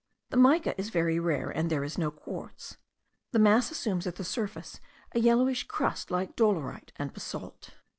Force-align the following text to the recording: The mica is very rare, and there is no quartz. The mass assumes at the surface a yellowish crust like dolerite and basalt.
The 0.31 0.37
mica 0.37 0.73
is 0.79 0.89
very 0.89 1.19
rare, 1.19 1.51
and 1.51 1.69
there 1.69 1.83
is 1.83 1.99
no 1.99 2.09
quartz. 2.09 2.77
The 3.33 3.37
mass 3.37 3.69
assumes 3.69 4.07
at 4.07 4.15
the 4.15 4.23
surface 4.23 4.79
a 5.11 5.19
yellowish 5.19 5.65
crust 5.67 6.09
like 6.09 6.35
dolerite 6.35 6.91
and 6.97 7.13
basalt. 7.13 7.75